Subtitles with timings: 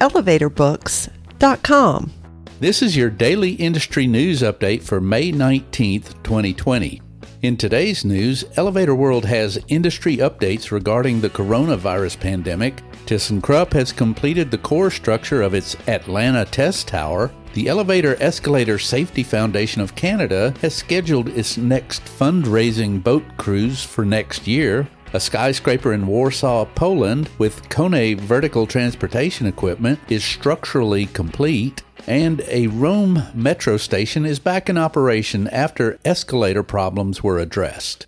[0.00, 2.12] elevatorbooks.com.
[2.58, 7.02] This is your daily industry news update for May 19th, 2020.
[7.42, 12.82] In today's news, Elevator World has industry updates regarding the coronavirus pandemic.
[13.04, 17.30] ThyssenKrupp has completed the core structure of its Atlanta test tower.
[17.52, 24.04] The Elevator Escalator Safety Foundation of Canada has scheduled its next fundraising boat cruise for
[24.04, 24.88] next year.
[25.16, 32.66] A skyscraper in Warsaw, Poland, with Kone vertical transportation equipment, is structurally complete, and a
[32.66, 38.06] Rome metro station is back in operation after escalator problems were addressed.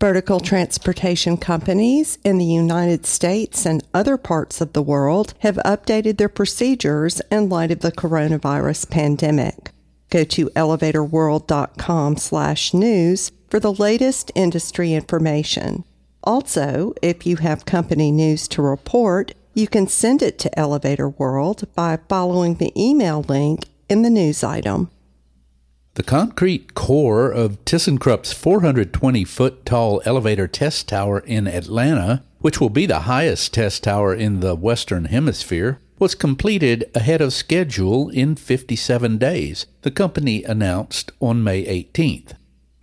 [0.00, 6.18] Vertical transportation companies in the United States and other parts of the world have updated
[6.18, 9.72] their procedures in light of the coronavirus pandemic.
[10.10, 15.82] Go to elevatorworld.com/news for the latest industry information.
[16.26, 21.72] Also, if you have company news to report, you can send it to Elevator World
[21.76, 24.90] by following the email link in the news item.
[25.94, 32.70] The concrete core of ThyssenKrupp's 420 foot tall elevator test tower in Atlanta, which will
[32.70, 38.34] be the highest test tower in the Western Hemisphere, was completed ahead of schedule in
[38.34, 42.32] 57 days, the company announced on May 18th.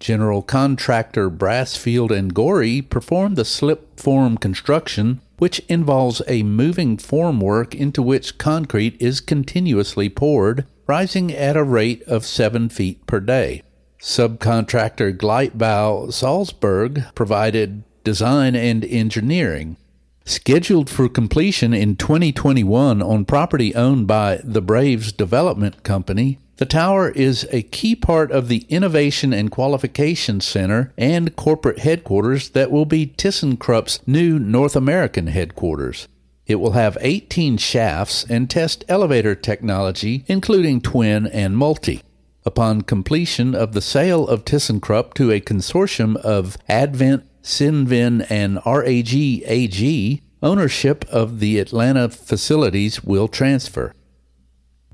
[0.04, 7.74] General contractor Brasfield and Gorrie performed the slip form construction, which involves a moving formwork
[7.74, 13.64] into which concrete is continuously poured, rising at a rate of 7 feet per day.
[14.02, 19.78] Subcontractor Gleitbau Salzburg provided design and engineering.
[20.26, 27.10] Scheduled for completion in 2021 on property owned by the Braves Development Company, the tower
[27.10, 32.86] is a key part of the Innovation and Qualification Center and corporate headquarters that will
[32.86, 36.08] be ThyssenKrupp's new North American headquarters.
[36.46, 42.02] It will have 18 shafts and test elevator technology, including twin and multi.
[42.46, 49.14] Upon completion of the sale of ThyssenKrupp to a consortium of Advent, Cinven, and RAG
[49.14, 53.94] AG, ownership of the Atlanta facilities will transfer.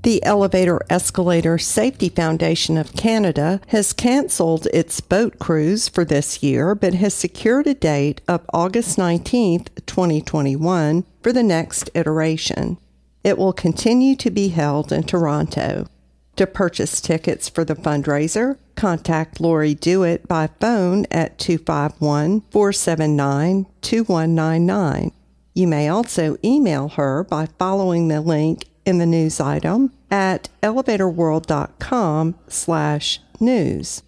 [0.02, 6.74] The Elevator Escalator Safety Foundation of Canada has canceled its boat cruise for this year,
[6.74, 12.78] but has secured a date of August 19th, 2021 for the next iteration.
[13.22, 15.86] It will continue to be held in Toronto.
[16.36, 25.12] To purchase tickets for the fundraiser, contact Lori Dewitt by phone at 251 479 2199.
[25.54, 32.34] You may also email her by following the link in the news item at elevatorworld.com
[32.48, 34.02] slash news.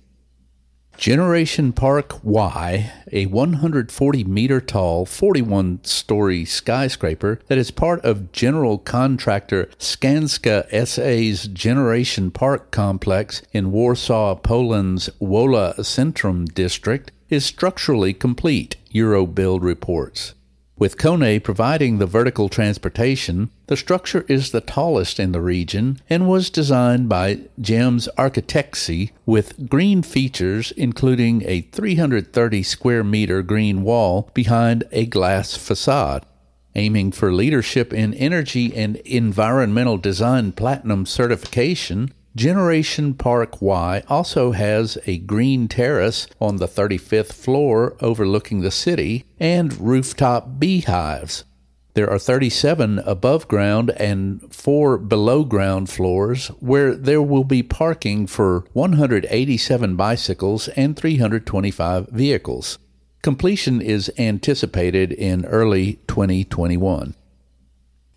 [0.97, 8.79] Generation Park Y, a 140 meter tall, 41 story skyscraper that is part of general
[8.79, 18.77] contractor Skanska SA's Generation Park complex in Warsaw, Poland's Wola Centrum district, is structurally complete,
[18.95, 20.35] Eurobuild reports.
[20.83, 26.27] With Kone providing the vertical transportation, the structure is the tallest in the region and
[26.27, 34.29] was designed by JEMS Architekci with green features including a 330 square meter green wall
[34.35, 36.27] behind a glass facade.
[36.75, 44.97] Aiming for leadership in energy and environmental design platinum certification, Generation Park Y also has
[45.07, 51.45] a green terrace on the 35th floor overlooking the city and rooftop beehives.
[51.93, 58.27] There are 37 above ground and 4 below ground floors where there will be parking
[58.27, 62.79] for 187 bicycles and 325 vehicles.
[63.21, 67.15] Completion is anticipated in early 2021.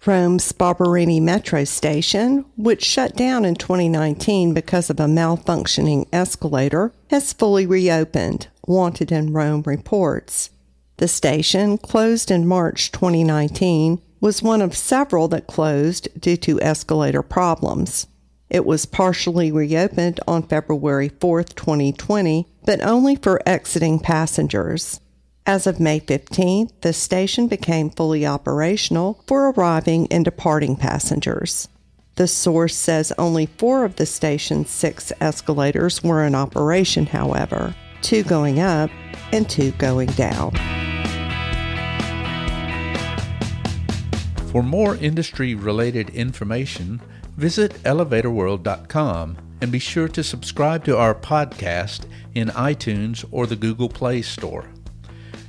[0.07, 7.33] Rome's Barberini metro station, which shut down in 2019 because of a malfunctioning escalator, has
[7.33, 10.51] fully reopened, Wanted in Rome reports.
[10.97, 17.21] The station, closed in March 2019, was one of several that closed due to escalator
[17.21, 18.07] problems.
[18.49, 24.99] It was partially reopened on February 4, 2020, but only for exiting passengers.
[25.47, 31.67] As of May 15th, the station became fully operational for arriving and departing passengers.
[32.15, 38.23] The source says only four of the station's six escalators were in operation, however, two
[38.23, 38.89] going up
[39.31, 40.51] and two going down.
[44.47, 46.99] For more industry related information,
[47.37, 53.89] visit elevatorworld.com and be sure to subscribe to our podcast in iTunes or the Google
[53.89, 54.71] Play Store.